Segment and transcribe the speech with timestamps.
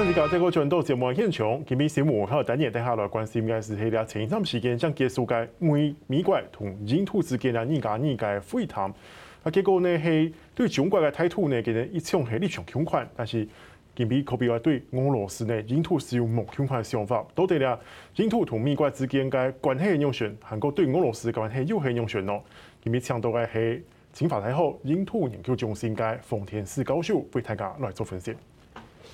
[0.00, 8.90] 上次讲这个传统节目现场，今日节目还有单年带下来关心，应该是喺啲前一段时间将结束嘅美美国同印度之间啊，呢家呢家会谈。
[9.42, 13.46] 啊，结果呢系对中国嘅态度呢，其实一向系立场强硬，但是
[13.94, 17.22] 今日可比话对俄罗斯呢，印度是有冇强硬嘅想法。
[17.34, 17.78] 到底咧，
[18.16, 22.42] 印度同美国之间嘅关系嘅样选，韩国对俄罗斯嘅关系又系样选咯。
[22.82, 28.34] 今日请到嘅系清华大学印度研究中心嘅冯天士教授为大家来做分析。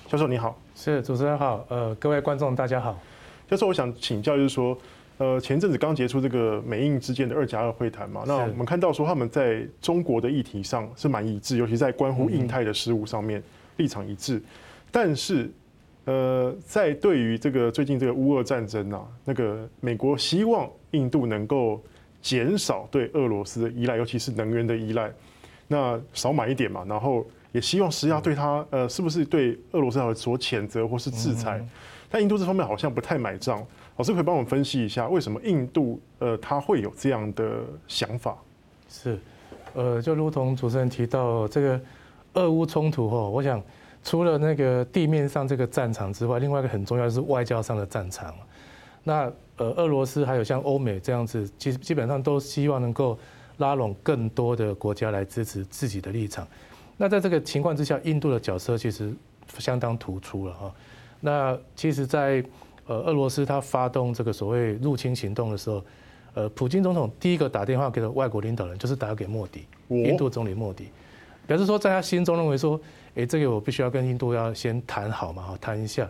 [0.07, 2.97] 教授你好，是主持人好，呃，各位观众大家好。
[3.45, 4.77] 教授，我想请教，就是说，
[5.17, 13.43] 呃，前阵子刚结束这个美印之间的二加二会谈嘛，那我们看到说他们在中国的议题上是蛮一致，尤其在关乎印太的事务上面
[13.75, 14.41] 立场一致，
[14.91, 15.51] 但是，
[16.05, 21.83] 呃，在对于这个最近这个乌俄战争啊，那个美国希望印度能够
[22.21, 25.11] 减少对俄罗斯的依赖，尤其是能源的依赖，
[25.67, 27.27] 那少买一点嘛，然后。
[27.57, 31.59] 也希望施压对他，呃，是不是对俄罗斯有所谴责或是制裁？
[32.07, 33.65] 但印度这方面好像不太买账。
[33.97, 38.37] 老师可以帮我们分析一下，为什么印度，呃，他会有这样的想法？
[38.87, 39.17] 是，
[39.73, 41.81] 呃，就如同主持人提到这个
[42.35, 43.59] 俄乌冲突哈，我想
[44.03, 48.31] 除了那个地面上这个战场之外，另外一个很重要就是外交上的战场。
[49.03, 53.17] 那呃，俄罗斯还有像欧美这样子，其实基本上都希望能够
[53.57, 56.47] 拉拢更多的国家来支持自己的立场。
[56.97, 59.13] 那在这个情况之下，印度的角色其实
[59.59, 60.73] 相当突出了哈。
[61.19, 62.43] 那其实，在
[62.87, 65.83] 呃俄罗斯他发动这个所谓入侵行动的时候，
[66.33, 70.87] 呃，普京总统第一个打电话给的外国领导人就是打给莫迪，印度总理莫迪，
[71.45, 72.79] 表示说在他心中认为说，
[73.15, 76.09] 哎，这个我必须要跟印度要先谈好嘛，哈，谈一下。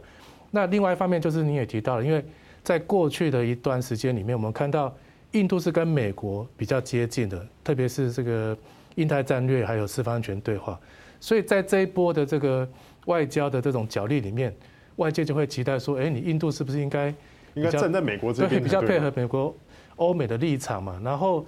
[0.51, 2.23] 那另外一方面就是你也提到了，因为
[2.63, 4.95] 在过去的一段时间里面，我们看到
[5.31, 8.57] 印度是跟美国比较接近的，特别是这个。
[8.97, 10.79] 印太战略还有四方安全对话，
[11.19, 12.67] 所以在这一波的这个
[13.05, 14.55] 外交的这种角力里面，
[14.97, 17.07] 外界就会期待说，哎，你印度是不是应该
[17.53, 19.55] 应该站在美国这边，比较配合美国、
[19.95, 20.99] 欧美的立场嘛？
[21.03, 21.45] 然后，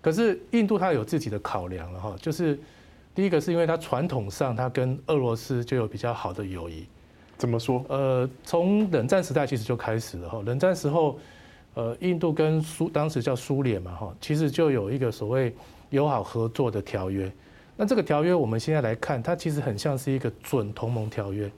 [0.00, 2.58] 可是印度它有自己的考量了哈，就是
[3.14, 6.86] 第一个是因为它传统上它跟俄罗斯就有比较好的友谊。
[7.36, 7.84] 怎么说？
[7.88, 11.18] 呃，从冷战时代其实就开始了哈，冷战时候，
[11.74, 15.54] 呃，印度跟苏当时叫苏联嘛哈，其实就有一个所谓。
[15.92, 17.30] 友好合作的条约，
[17.76, 21.52] 那这个条约我们现在来看，它其实很像是一个准同盟条约。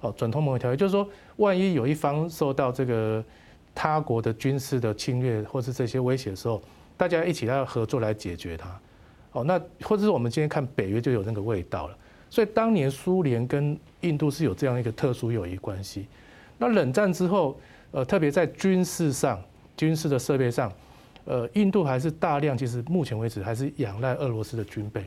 [0.00, 3.24] 哦，准同盟条约就是说，万一有一方受到这个
[3.76, 6.60] 他国的军事的侵略或是这些威胁的时候，
[6.96, 8.80] 大家一起来合作来解决它。
[9.30, 11.96] 哦，那或者是我们今天看北约就有那个味道了。
[12.28, 16.08] 所以当年苏联跟印度是有这样一个特殊友谊关系。
[16.58, 17.56] 那冷战之后，
[17.92, 19.40] 呃，特别在军事上、
[19.78, 20.70] 军事的设备上。
[21.24, 25.04] 呃，印度还是大量，其实目前为止还是仰赖俄罗斯的军备。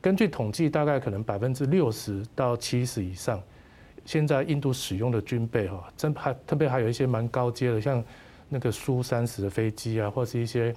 [0.00, 3.38] 根据统计，大概可能百分之六十到七十以上，
[4.06, 8.02] 现在印度使用的军备哈，真还特别还有一些蛮高阶的，像
[8.48, 10.74] 那个苏三十的飞机啊，或是一些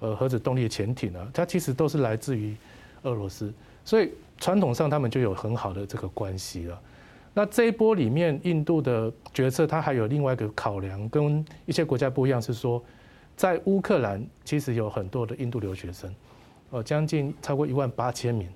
[0.00, 2.56] 呃核子动力潜艇啊，它其实都是来自于
[3.04, 3.52] 俄罗斯。
[3.84, 6.80] 所以传统上他们就有很好的这个关系了。
[7.34, 12.82] 那这一波里面，印度的决策它还有另外一个考量，跟一些国家不一样，是说。
[13.36, 16.14] 在乌克兰，其实有很多的印度留学生，
[16.70, 18.48] 呃，将近超过一万八千名，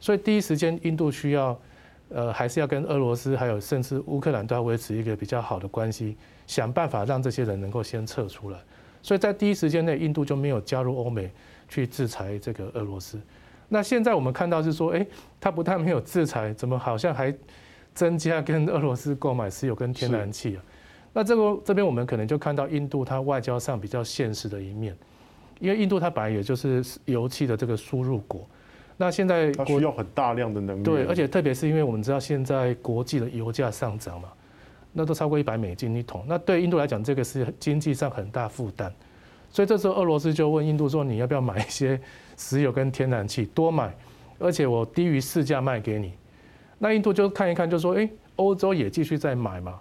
[0.00, 1.56] 所以第一时间印度需要，
[2.08, 6.16] 呃，还是要跟俄罗斯还有甚至乌克兰都要维持一个比较好的关系，
[6.48, 8.58] 想办法让这些人能够先撤出来。
[9.02, 11.30] 所以在第一时间内，印度就没有加入欧美
[11.68, 13.20] 去制裁这个俄罗斯。
[13.68, 15.06] 那现在我们看到是说，诶，
[15.40, 17.32] 他不但没有制裁，怎么好像还
[17.94, 20.62] 增加跟俄罗斯购买石油跟天然气啊？
[21.12, 24.96] 那这个这边我们可能就看到印度它外交上比较现实的一面，
[25.60, 28.44] 因为印度它本来也就是油气的这个输入国，
[28.96, 34.28] 那现在它需要很大量的能源，对，而且特别是因为我们知道现在国际的油价上涨嘛，
[34.92, 38.92] 那都超过一百美金一桶，那对印度来讲这个是经济上很大负担，
[39.50, 42.00] 所以这时候俄罗斯就问印度说，你要不要买一些
[42.36, 43.94] 石油跟天然气，多买，
[44.40, 46.12] 而且我低于市价卖给你，
[46.84, 49.80] 那印度就看一看就说，诶，欧洲也继续在买嘛。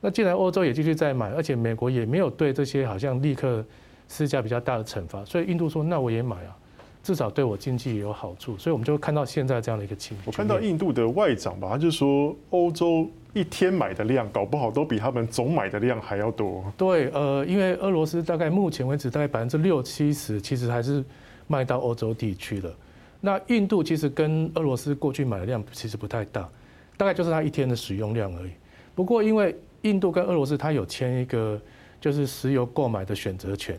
[0.00, 3.64] 那既然欧洲也继续在买，而且美国也没有对这些好像立刻
[4.08, 6.56] 施加比较大的惩罚，所以印度说那我也买啊，
[7.04, 10.26] 至少对我经济也有好处，所以我们就会看到现在这样的一个情况。
[10.26, 16.64] 我看到印度的外长吧，他就说欧洲一天买的量搞不好都比他们总买的量还要多。
[16.76, 21.04] 对，呃，因为俄罗斯大概目前为止大概百分之六七十其实还是
[21.46, 22.74] 卖到欧洲地区的。
[23.20, 26.48] 那印度其实跟俄罗斯过去买的量其实不太大，
[26.96, 28.50] 大概就是它一天的使用量而已。
[28.94, 31.60] 不过因为印度跟俄罗斯，它有签一个
[32.00, 33.78] 就是石油购买的选择权。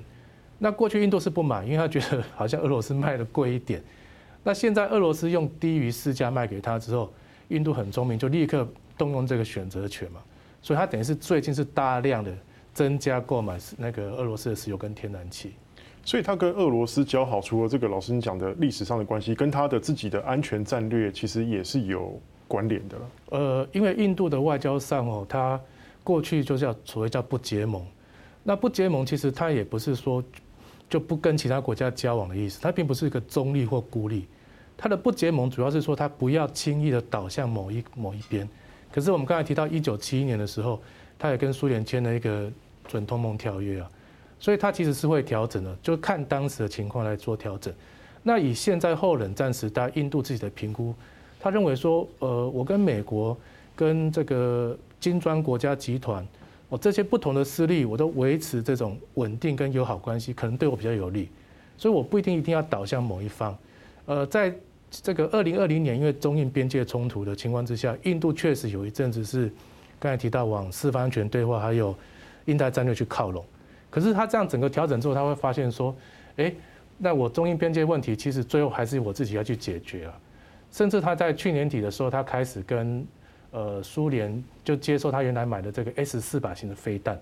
[0.57, 3.81] 那过去印度是不买，因为他觉得好像俄罗斯卖的贵一点。
[4.43, 7.11] 那现在俄罗斯用低于市价卖给他之后，
[7.47, 8.67] 印度很聪明，就立刻
[8.97, 10.21] 动用这个选择权嘛。
[10.61, 12.31] 所以它等于是最近是大量的
[12.73, 15.53] 增加购买那个俄罗斯的石油跟天然气。
[16.03, 22.97] 所以他跟俄罗斯交好，除了这个老师你讲的历史上的关系，跟他的自己的安全战略其实也是有关联的。
[23.29, 25.59] 呃，因为印度的外交上哦，他
[26.03, 27.85] 过去就叫所谓叫不结盟。
[28.43, 30.23] 那不结盟其实它也不是说
[30.89, 34.25] 就不跟其他国家交往的意思，它并不是一个中立或孤立。
[34.75, 38.49] 它的不结盟主要是说它不要轻易的倒向某一某一边。
[38.91, 40.81] 可是我们刚才提到一九七一年的时候，
[41.19, 42.51] 他也跟苏联签了一个
[42.87, 43.89] 准同盟条约啊。
[44.41, 47.71] 所以它其实是会调整的，就看当时的情况来做调整。
[48.23, 50.95] 那以现在后冷战时代印度自己的评估，
[51.39, 53.37] 他认为说，呃，我跟美国、
[53.75, 56.27] 跟这个金砖国家集团，
[56.69, 61.29] 我这些不同的势力，我都维持这种稳定跟友好关系，可能对我比较有利。
[61.77, 63.55] 所以我不一定一定要倒向某一方。
[64.07, 64.51] 呃，在
[64.89, 69.53] 这个二零二零年，因为中印边界冲突的情况之下，印度确实有一阵子是
[69.99, 71.95] 刚才提到往四方安全对话还有
[72.45, 73.45] 印太战略去靠拢。
[73.91, 75.93] 可是他这样整个调整之后，他会发现说，
[76.37, 76.51] 哎，
[76.97, 80.17] 那我中印边界问题其实最后还是我自己要去解决啊。
[80.71, 83.05] 甚至他在去年底的时候，他开始跟
[83.51, 87.19] 呃苏联就接受他原来买的这个 S 四百型的飞弹。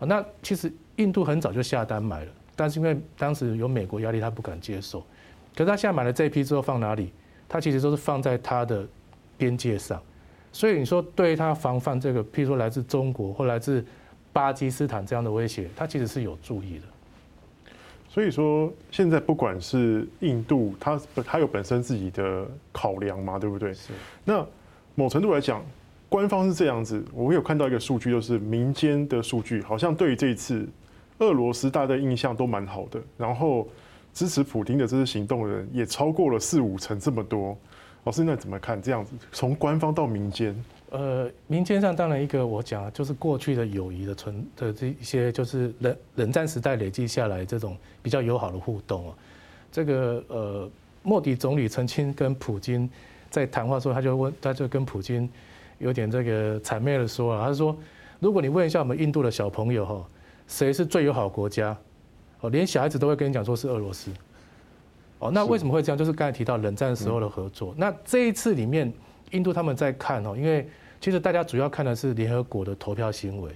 [0.00, 5.00] 那其实印度很早就下单买了，但是因为当时有美国压力，他不敢接受。
[5.54, 7.12] 可是他现在买了这一批之后放哪里？
[7.48, 8.84] 他其实都是放在他的
[9.38, 10.02] 边界上。
[10.50, 13.84] 所以你说对于他防范这个，譬如说来自中国或来自。
[14.32, 16.84] 巴基斯坦这样的威胁，他其实是有注意的。
[18.08, 23.72] 所以说，现在不管是印度，它它有本身自己的考量嘛，对不对？
[23.72, 23.92] 是。
[24.24, 24.44] 那
[24.96, 25.64] 某程度来讲，
[26.08, 27.04] 官方是这样子。
[27.12, 30.68] 我有看到一个数据，就是民间的数据，好像对于这一次
[31.18, 33.00] 俄罗斯大家的印象都蛮好的。
[33.16, 33.68] 然后
[34.12, 37.56] 支持普丁的这些行动的人也超过了四五成这么多。
[38.02, 39.14] 老师，那怎么看这样子？
[39.30, 40.52] 从官方到民间？
[40.90, 49.14] 呃，民间上当然一个我讲就是过去的友谊的存的这一些，就是冷冷战时代累积下来这种比较友好的互动啊。
[49.70, 50.70] 这个呃，
[51.02, 52.90] 莫迪总理曾经跟普京
[53.30, 55.30] 在谈话的时候，他就问，他就跟普京
[55.78, 57.76] 有点这个谄媚的说啊，他说，
[58.18, 60.04] 如果你问一下我们印度的小朋友哈，
[60.48, 61.76] 谁是最友好国家？
[62.40, 64.10] 哦，连小孩子都会跟你讲说是俄罗斯。
[65.20, 65.96] 哦，那为什么会这样？
[65.96, 67.72] 就是刚才提到冷战时候的合作。
[67.76, 68.92] 那这一次里面，
[69.30, 70.66] 印度他们在看哦，因为
[71.00, 73.50] 其实大家主要看的是联合国的投票行为，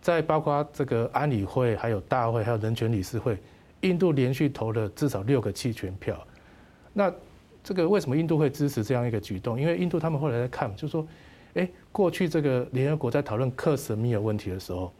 [0.00, 3.36] 在包括这个安理会、还有大会、还有人权理事会，
[3.80, 6.16] 印度连续投了至少六个弃权票。
[6.92, 7.12] 那
[7.64, 9.60] 这个为什么印度会支持这样一个举动？
[9.60, 11.06] 因为印度他们后来在看，就是说，
[11.54, 14.92] 哎，过去这个联合国在讨论克什米尔问题的时候，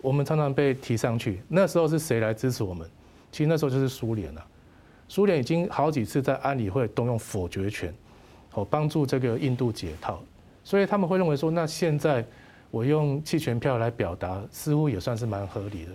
[0.00, 2.88] 我们常常被提上去，那时候是谁来支持我们？
[3.32, 4.46] 其实那时候就是苏联了。
[5.08, 7.92] 苏联已经好几次在安理会动用否决权，
[8.54, 10.22] 哦，帮助这个印度解套。
[10.66, 12.24] 所以他们会认为说，那现在
[12.72, 15.92] 我用弃权票来表达，似乎也算是蛮合理的。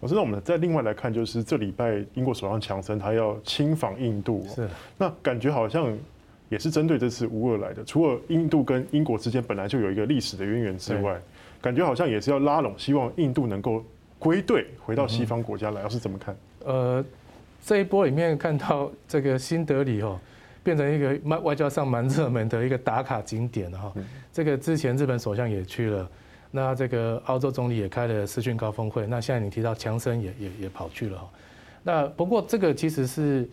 [0.00, 4.68] 老师，那我们再另外来看，就是这礼拜英国首相强森他要亲访印度，是
[4.98, 5.96] 那感觉好像
[6.50, 7.82] 也是针对这次乌俄来的。
[7.82, 11.18] 除了印度跟英国之间本来就有一个历史的渊源之外，
[11.62, 13.82] 感觉好像也是要拉拢，希望印度能够
[14.18, 15.80] 归队回到西方国家来。
[15.80, 16.36] 要是怎么看？
[16.66, 17.02] 呃，
[17.64, 20.20] 这一波里面看到这个新德里哦。
[20.62, 23.92] 变成一个外外交上蛮热门的一个打卡景点哈。
[24.32, 26.10] 这个之前日本首相也去了，
[26.50, 29.06] 那这个澳洲总理也开了视讯高峰会。
[29.06, 31.30] 那现在你提到强森也也也跑去了哈。
[31.82, 33.48] 那不过这个其实是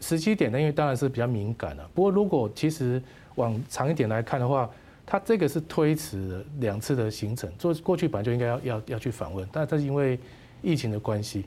[0.00, 1.88] 时机点呢，因为当然是比较敏感了。
[1.94, 3.00] 不过如果其实
[3.36, 4.68] 往长一点来看的话，
[5.06, 10.18] 他这个是推迟了两次的行程，做过去本来就应该要要要去访问，但这是因为
[10.62, 11.46] 疫情的关系，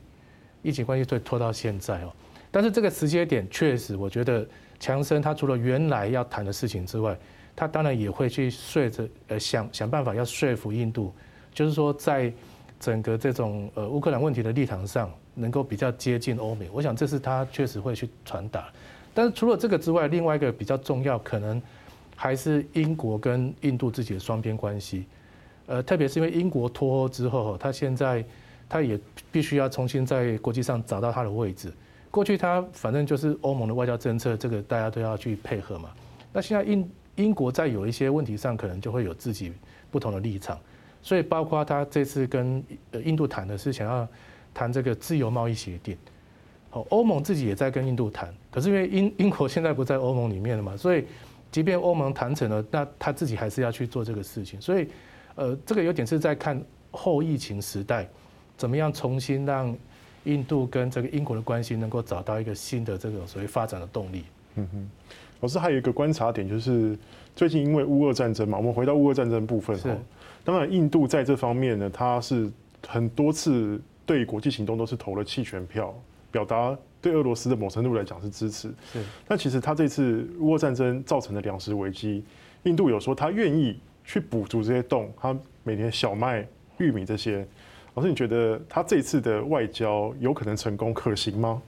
[0.62, 2.12] 疫情关系所以拖到现在哦。
[2.50, 4.46] 但是这个时间点确实，我觉得。
[4.84, 7.16] 强生他除了原来要谈的事情之外，
[7.56, 11.10] 他当然也会去说着呃想想办法要说服印度，
[11.54, 12.30] 就是说在
[12.78, 16.68] 整个这种呃乌克兰问题的立场上能够比较接近欧美。
[16.70, 18.68] 我想这是他确实会去传达。
[19.14, 21.62] 但是除了这个之外，另外一个比较重要，可能
[22.14, 25.06] 还是英国跟印度自己的双边关系。
[25.64, 28.22] 呃，特别是因为英国脱欧之后，他现在
[28.68, 29.00] 他也
[29.32, 31.72] 必须要重新在国际上找到他的位置。
[32.14, 35.90] 过去他反正就是欧盟的外交政策，这个大家都要去配合嘛。
[36.32, 39.52] 那现在英英国在有一些问题上，可能就会有自己
[39.90, 40.56] 不同的立场。
[41.02, 44.06] 所以包括他这次跟呃印度谈的是想要
[44.54, 45.98] 谈这个自由贸易协定。
[46.70, 51.04] 好，欧盟自己也在跟印度谈，可是因为英英国现在不在欧盟里面了嘛，所以
[51.50, 54.60] 即便欧盟谈成了，那他自己还是要去做这个事情。
[54.60, 54.86] 所以
[55.34, 58.08] 呃，这个有点是在看后疫情时代
[58.56, 59.76] 怎么样重新让。
[60.24, 64.24] 印度跟这个英国的关系能够找到一个新的这种所谓发展的动力。
[64.56, 64.90] 嗯哼，
[65.40, 66.96] 老师还有一个观察点就是，
[67.34, 69.90] 最近因为乌俄战争嘛，我们回到乌俄战争部分哈，
[70.44, 72.50] 当然印度在这方面呢，它是
[72.86, 75.94] 很多次对国际行动都是投了弃权票，
[76.30, 78.72] 表达对俄罗斯的某程度来讲是支持。
[78.92, 82.24] 是，但其实他这次乌俄战争造成的粮食危机，
[82.62, 86.46] 印度有说他愿意去补足这些洞，他每年小麦、
[86.78, 87.46] 玉米这些。
[87.94, 91.62] 老师，你觉得他这次的外交有可能成功可行吗？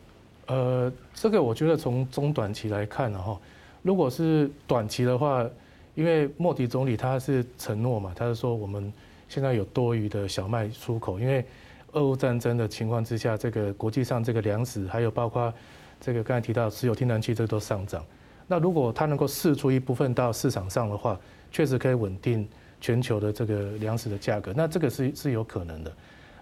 [0.46, 3.40] 呃，这个我觉得从中短期来看呢，哈，
[3.82, 5.46] 如果是短期的话，
[5.94, 8.92] 因为莫迪总理他是承诺嘛，他是说我们
[9.28, 11.44] 现在有多余的小麦出口，因为
[11.92, 15.52] 俄乌战争的情况之下，这个国际上这个粮食还有包括
[16.00, 18.04] 这个刚才提到石油、天然气这个都上涨。
[18.48, 21.16] 那如果他能够释出一部分到市场上的话，
[21.52, 22.48] 确实可以稳定
[22.80, 25.92] 全球的这个粮食的价格，那这个是是有可能的。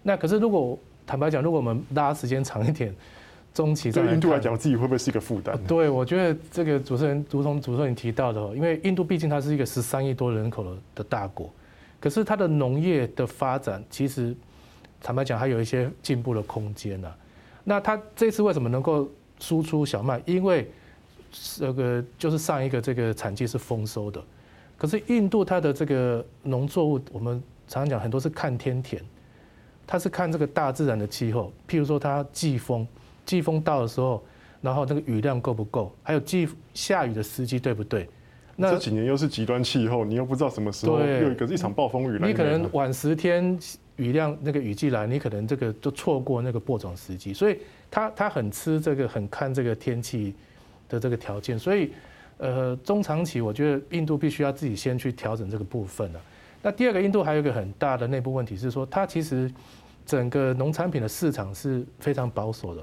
[0.06, 2.94] 那可是，如果坦白讲，如果我们拉时间长一点，
[3.54, 5.56] 中期对印度来讲，自己会不会是一个负担？
[5.66, 11.50] 对，我觉得这个主持人，如同主持人提到的，因为印度毕竟它是一个十三亿多人口的的大国，
[12.00, 14.36] 可是它的农业的发展，其实
[15.00, 17.10] 坦白讲，还有一些进步的空间呢。
[17.64, 19.08] 那它这次为什么能够
[19.40, 20.20] 输出小麦？
[20.26, 20.70] 因为
[21.32, 24.22] 这个就是上一个这个产季是丰收的，
[24.76, 29.02] 可是印度它的这个农作物，我们常常讲很多是看天田。
[29.86, 32.86] 他是看这个大自然的气候，譬如说它季风，
[33.26, 34.24] 季风到的时候，
[34.60, 38.08] 然后那个雨量够不够，还有季下雨的时机对不对？
[38.56, 42.28] 那这几年又是极端气候，你又不知道什么时候又一个一场暴风雨来。
[42.28, 43.58] 你可能晚十天
[43.96, 47.58] 雨量那个雨季来，你可能这个就错过那个播种时机，所以
[47.90, 50.34] 他他很吃这个，很看这个天气
[50.88, 51.90] 的这个条件，所以
[52.38, 56.20] 呃中长期我觉得印度必须要自己先去调整这个部分了。
[56.64, 59.52] 那第二个，印度还有一个很大的内部问题是说，它其实
[60.06, 62.82] 整个农产品的市场是非常保守的。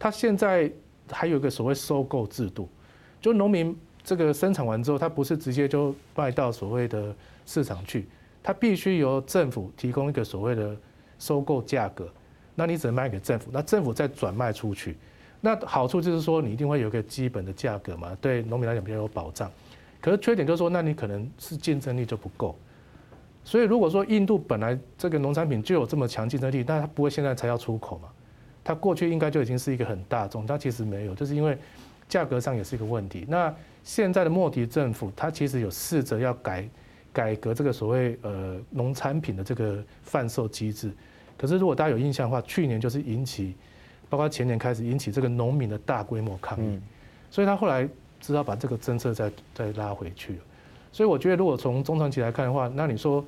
[0.00, 0.68] 它现在
[1.08, 2.68] 还有一个所谓收购制度，
[3.20, 7.14] 就农民这个生产完之后，它不是直接就卖到所谓的
[7.46, 8.08] 市场去，
[8.42, 10.76] 它必须由政府提供一个所谓的
[11.20, 12.12] 收购价格，
[12.56, 14.96] 那你只能卖给政府，那政府再转卖出去。
[15.40, 19.48] 那好处就是说，你一定会有一个基本的价格嘛，对农民来讲比较有保障。
[20.00, 22.58] 可是缺点就是说，那你可能是竞争力就不够。
[23.44, 28.08] 所以，如果说印度本来这个农产品就有这么强竞争力，那它不会现在才要出口嘛？
[28.64, 31.56] 它过去应该就已经是一个很大众，它其实没有，就是因为
[32.08, 33.26] 价格上也是一个问题。
[33.28, 36.66] 那现在的莫迪政府，它其实有试着要改
[37.12, 40.90] 改革这个所谓呃农产品的这个贩售机制，
[41.36, 43.54] 可是如果大家有印象的话，去年就是引起，
[44.08, 46.80] 包括前年开始引起这个农民的大规模抗议，
[47.30, 47.86] 所以他后来
[48.20, 50.38] 只好把这个政策再再拉回去了。
[50.94, 53.22] 所以我觉得，如果从中长期来看的话，那你说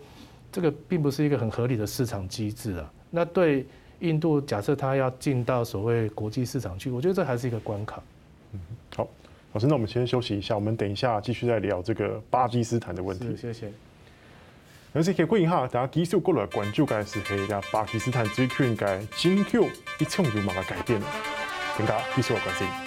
[0.52, 2.88] 这个并不是一个很合理的市场机制啊。
[3.10, 3.66] 那对
[3.98, 8.00] 印度，假设它要进到所谓国际市场去，我觉得这还是一个关卡。
[8.52, 8.60] 嗯，
[8.94, 9.08] 好，
[9.52, 13.36] 老师，那我们先休息一下，我们等一下继续再聊这个巴基斯坦的问题。
[13.36, 13.68] 谢谢。
[14.92, 19.58] 那是可以回应哈，大家继续过来关注，该是黑呀，巴基斯坦最近该经济
[19.98, 21.06] 一冲就马上改变了，
[21.80, 22.85] 大家继续关心。